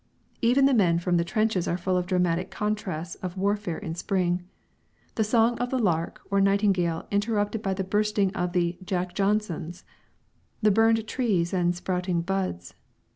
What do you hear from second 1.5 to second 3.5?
are full of the dramatic contrasts of